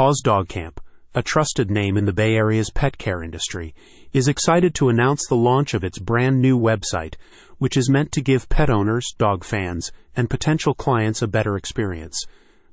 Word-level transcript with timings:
Paws 0.00 0.22
Dog 0.22 0.48
Camp, 0.48 0.80
a 1.14 1.22
trusted 1.22 1.70
name 1.70 1.98
in 1.98 2.06
the 2.06 2.12
Bay 2.14 2.34
Area's 2.34 2.70
pet 2.70 2.96
care 2.96 3.22
industry, 3.22 3.74
is 4.14 4.28
excited 4.28 4.74
to 4.76 4.88
announce 4.88 5.26
the 5.26 5.36
launch 5.36 5.74
of 5.74 5.84
its 5.84 5.98
brand 5.98 6.40
new 6.40 6.58
website, 6.58 7.16
which 7.58 7.76
is 7.76 7.90
meant 7.90 8.10
to 8.12 8.22
give 8.22 8.48
pet 8.48 8.70
owners, 8.70 9.12
dog 9.18 9.44
fans, 9.44 9.92
and 10.16 10.30
potential 10.30 10.72
clients 10.72 11.20
a 11.20 11.28
better 11.28 11.54
experience. 11.54 12.24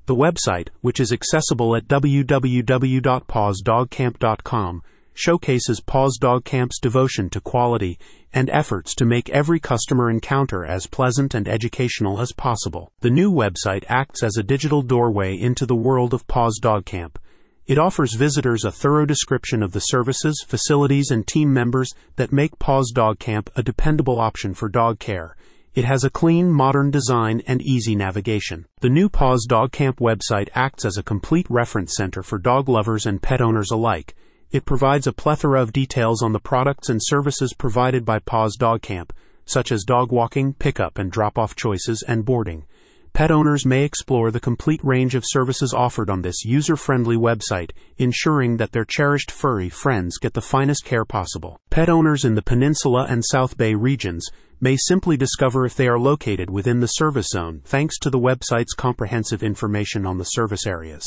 The 0.06 0.16
website, 0.16 0.68
which 0.80 1.00
is 1.00 1.12
accessible 1.12 1.76
at 1.76 1.86
www.pawsdogcamp.com, 1.86 4.82
showcases 5.18 5.80
Paws 5.80 6.16
Dog 6.16 6.44
Camp's 6.44 6.78
devotion 6.78 7.28
to 7.30 7.40
quality 7.40 7.98
and 8.32 8.48
efforts 8.50 8.94
to 8.94 9.04
make 9.04 9.28
every 9.30 9.58
customer 9.58 10.08
encounter 10.08 10.64
as 10.64 10.86
pleasant 10.86 11.34
and 11.34 11.48
educational 11.48 12.20
as 12.20 12.30
possible. 12.30 12.92
The 13.00 13.10
new 13.10 13.32
website 13.32 13.84
acts 13.88 14.22
as 14.22 14.36
a 14.36 14.44
digital 14.44 14.80
doorway 14.80 15.36
into 15.36 15.66
the 15.66 15.74
world 15.74 16.14
of 16.14 16.28
Paws 16.28 16.60
Dog 16.62 16.84
Camp. 16.84 17.18
It 17.66 17.78
offers 17.78 18.14
visitors 18.14 18.64
a 18.64 18.70
thorough 18.70 19.06
description 19.06 19.60
of 19.60 19.72
the 19.72 19.80
services, 19.80 20.44
facilities, 20.46 21.10
and 21.10 21.26
team 21.26 21.52
members 21.52 21.92
that 22.14 22.32
make 22.32 22.60
Paws 22.60 22.92
Dog 22.94 23.18
Camp 23.18 23.50
a 23.56 23.62
dependable 23.64 24.20
option 24.20 24.54
for 24.54 24.68
dog 24.68 25.00
care. 25.00 25.36
It 25.74 25.84
has 25.84 26.04
a 26.04 26.10
clean, 26.10 26.50
modern 26.52 26.92
design 26.92 27.42
and 27.46 27.60
easy 27.60 27.96
navigation. 27.96 28.66
The 28.82 28.88
new 28.88 29.08
Paws 29.08 29.46
Dog 29.48 29.72
Camp 29.72 29.98
website 29.98 30.48
acts 30.54 30.84
as 30.84 30.96
a 30.96 31.02
complete 31.02 31.46
reference 31.50 31.94
center 31.96 32.22
for 32.22 32.38
dog 32.38 32.68
lovers 32.68 33.04
and 33.04 33.20
pet 33.20 33.40
owners 33.40 33.72
alike. 33.72 34.14
It 34.50 34.64
provides 34.64 35.06
a 35.06 35.12
plethora 35.12 35.60
of 35.60 35.74
details 35.74 36.22
on 36.22 36.32
the 36.32 36.40
products 36.40 36.88
and 36.88 37.00
services 37.02 37.52
provided 37.52 38.06
by 38.06 38.18
Paws 38.18 38.56
Dog 38.56 38.80
Camp, 38.80 39.12
such 39.44 39.70
as 39.70 39.84
dog 39.84 40.10
walking, 40.10 40.54
pickup 40.54 40.96
and 40.96 41.12
drop 41.12 41.36
off 41.36 41.54
choices, 41.54 42.02
and 42.08 42.24
boarding. 42.24 42.64
Pet 43.12 43.30
owners 43.30 43.66
may 43.66 43.84
explore 43.84 44.30
the 44.30 44.40
complete 44.40 44.80
range 44.82 45.14
of 45.14 45.24
services 45.26 45.74
offered 45.74 46.08
on 46.08 46.22
this 46.22 46.46
user 46.46 46.76
friendly 46.76 47.16
website, 47.16 47.72
ensuring 47.98 48.56
that 48.56 48.72
their 48.72 48.86
cherished 48.86 49.30
furry 49.30 49.68
friends 49.68 50.16
get 50.16 50.32
the 50.32 50.40
finest 50.40 50.82
care 50.82 51.04
possible. 51.04 51.60
Pet 51.68 51.90
owners 51.90 52.24
in 52.24 52.34
the 52.34 52.42
Peninsula 52.42 53.06
and 53.06 53.22
South 53.26 53.58
Bay 53.58 53.74
regions 53.74 54.30
may 54.62 54.78
simply 54.78 55.18
discover 55.18 55.66
if 55.66 55.74
they 55.74 55.88
are 55.88 55.98
located 55.98 56.48
within 56.48 56.80
the 56.80 56.86
service 56.86 57.28
zone 57.28 57.60
thanks 57.66 57.98
to 57.98 58.08
the 58.08 58.18
website's 58.18 58.72
comprehensive 58.72 59.42
information 59.42 60.06
on 60.06 60.16
the 60.16 60.24
service 60.24 60.66
areas. 60.66 61.04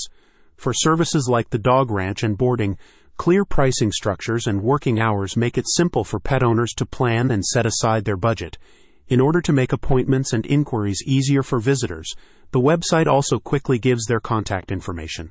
For 0.58 0.74
services 0.76 1.28
like 1.28 1.50
the 1.50 1.58
dog 1.58 1.90
ranch 1.90 2.22
and 2.22 2.38
boarding, 2.38 2.78
Clear 3.22 3.46
pricing 3.46 3.92
structures 3.92 4.48
and 4.48 4.64
working 4.64 5.00
hours 5.00 5.38
make 5.38 5.56
it 5.56 5.70
simple 5.70 6.04
for 6.04 6.20
pet 6.20 6.42
owners 6.42 6.72
to 6.78 6.88
plan 6.88 7.30
and 7.30 7.46
set 7.46 7.68
aside 7.68 8.04
their 8.04 8.18
budget. 8.18 8.58
In 9.10 9.22
order 9.22 9.42
to 9.42 9.54
make 9.54 9.72
appointments 9.72 10.34
and 10.34 10.44
inquiries 10.48 11.04
easier 11.06 11.44
for 11.44 11.60
visitors, 11.60 12.16
the 12.50 12.60
website 12.60 13.06
also 13.06 13.38
quickly 13.38 13.78
gives 13.78 14.08
their 14.08 14.20
contact 14.20 14.72
information. 14.72 15.30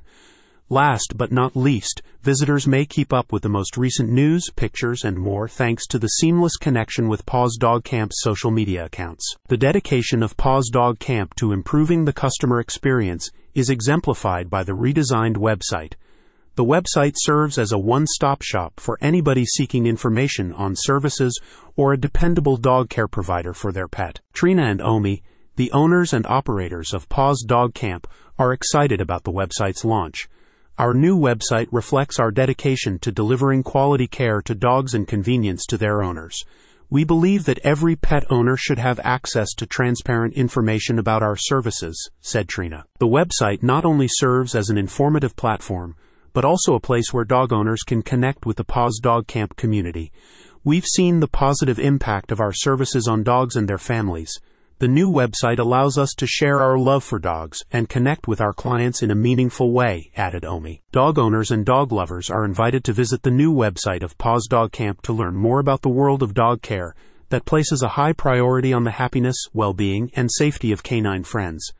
Last 0.69 1.17
but 1.17 1.33
not 1.33 1.53
least, 1.53 2.01
visitors 2.21 2.65
may 2.65 2.85
keep 2.85 3.11
up 3.11 3.33
with 3.33 3.43
the 3.43 3.49
most 3.49 3.75
recent 3.75 4.09
news, 4.09 4.49
pictures, 4.55 5.03
and 5.03 5.17
more 5.17 5.49
thanks 5.49 5.85
to 5.87 5.99
the 5.99 6.07
seamless 6.07 6.55
connection 6.55 7.09
with 7.09 7.25
Paws 7.25 7.57
Dog 7.59 7.83
Camp's 7.83 8.21
social 8.21 8.51
media 8.51 8.85
accounts. 8.85 9.35
The 9.49 9.57
dedication 9.57 10.23
of 10.23 10.37
Paws 10.37 10.69
Dog 10.69 10.99
Camp 10.99 11.35
to 11.35 11.51
improving 11.51 12.05
the 12.05 12.13
customer 12.13 12.61
experience 12.61 13.29
is 13.53 13.69
exemplified 13.69 14.49
by 14.49 14.63
the 14.63 14.77
redesigned 14.77 15.35
website. 15.35 15.95
The 16.55 16.65
website 16.65 17.13
serves 17.15 17.57
as 17.57 17.71
a 17.71 17.79
one 17.79 18.05
stop 18.05 18.41
shop 18.41 18.79
for 18.79 18.97
anybody 18.99 19.45
seeking 19.45 19.85
information 19.85 20.51
on 20.51 20.75
services 20.75 21.39
or 21.77 21.93
a 21.93 21.99
dependable 21.99 22.57
dog 22.57 22.89
care 22.89 23.07
provider 23.07 23.53
for 23.53 23.71
their 23.71 23.87
pet. 23.87 24.19
Trina 24.33 24.63
and 24.63 24.81
Omi, 24.81 25.23
the 25.55 25.71
owners 25.71 26.11
and 26.11 26.25
operators 26.27 26.93
of 26.93 27.07
Paws 27.07 27.45
Dog 27.47 27.73
Camp, 27.73 28.05
are 28.37 28.51
excited 28.51 28.99
about 28.99 29.23
the 29.23 29.31
website's 29.31 29.85
launch. 29.85 30.27
Our 30.77 30.93
new 30.93 31.17
website 31.17 31.69
reflects 31.71 32.19
our 32.19 32.31
dedication 32.31 32.99
to 32.99 33.13
delivering 33.13 33.63
quality 33.63 34.07
care 34.07 34.41
to 34.41 34.53
dogs 34.53 34.93
and 34.93 35.07
convenience 35.07 35.65
to 35.67 35.77
their 35.77 36.03
owners. 36.03 36.43
We 36.89 37.05
believe 37.05 37.45
that 37.45 37.59
every 37.63 37.95
pet 37.95 38.25
owner 38.29 38.57
should 38.57 38.79
have 38.79 38.99
access 39.05 39.53
to 39.53 39.65
transparent 39.65 40.33
information 40.33 40.99
about 40.99 41.23
our 41.23 41.37
services, 41.37 42.09
said 42.19 42.49
Trina. 42.49 42.83
The 42.99 43.07
website 43.07 43.63
not 43.63 43.85
only 43.85 44.09
serves 44.09 44.53
as 44.53 44.69
an 44.69 44.77
informative 44.77 45.37
platform, 45.37 45.95
but 46.33 46.45
also 46.45 46.75
a 46.75 46.79
place 46.79 47.11
where 47.11 47.25
dog 47.25 47.51
owners 47.51 47.83
can 47.83 48.01
connect 48.01 48.45
with 48.45 48.57
the 48.57 48.63
Paws 48.63 48.99
Dog 49.01 49.27
Camp 49.27 49.55
community. 49.55 50.11
We've 50.63 50.85
seen 50.85 51.19
the 51.19 51.27
positive 51.27 51.79
impact 51.79 52.31
of 52.31 52.39
our 52.39 52.53
services 52.53 53.07
on 53.07 53.23
dogs 53.23 53.55
and 53.55 53.67
their 53.67 53.77
families. 53.77 54.39
The 54.79 54.87
new 54.87 55.11
website 55.11 55.59
allows 55.59 55.97
us 55.97 56.13
to 56.17 56.25
share 56.25 56.61
our 56.61 56.77
love 56.77 57.03
for 57.03 57.19
dogs 57.19 57.63
and 57.71 57.89
connect 57.89 58.27
with 58.27 58.41
our 58.41 58.53
clients 58.53 59.03
in 59.03 59.11
a 59.11 59.15
meaningful 59.15 59.71
way, 59.71 60.11
added 60.15 60.45
Omi. 60.45 60.81
Dog 60.91 61.19
owners 61.19 61.51
and 61.51 61.65
dog 61.65 61.91
lovers 61.91 62.29
are 62.29 62.45
invited 62.45 62.83
to 62.85 62.93
visit 62.93 63.23
the 63.23 63.29
new 63.29 63.53
website 63.53 64.01
of 64.01 64.17
Paws 64.17 64.47
Dog 64.47 64.71
Camp 64.71 65.01
to 65.03 65.13
learn 65.13 65.35
more 65.35 65.59
about 65.59 65.81
the 65.81 65.89
world 65.89 66.23
of 66.23 66.33
dog 66.33 66.61
care 66.61 66.95
that 67.29 67.45
places 67.45 67.81
a 67.81 67.89
high 67.89 68.13
priority 68.13 68.73
on 68.73 68.83
the 68.83 68.91
happiness, 68.91 69.47
well-being, 69.53 70.11
and 70.15 70.29
safety 70.31 70.71
of 70.71 70.83
canine 70.83 71.23
friends 71.23 71.71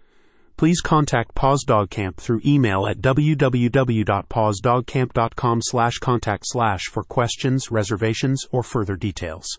please 0.61 0.79
contact 0.79 1.33
Paws 1.33 1.63
Dog 1.65 1.89
Camp 1.89 2.17
through 2.17 2.39
email 2.45 2.85
at 2.85 3.01
www.pawsdogcamp.com 3.01 5.59
slash 5.59 5.97
contact 5.97 6.43
slash 6.45 6.83
for 6.83 7.03
questions, 7.03 7.71
reservations, 7.71 8.45
or 8.51 8.61
further 8.61 8.95
details. 8.95 9.57